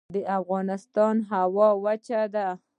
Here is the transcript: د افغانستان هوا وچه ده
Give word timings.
د 0.15 0.15
افغانستان 0.39 1.15
هوا 1.31 1.69
وچه 1.83 2.21
ده 2.33 2.47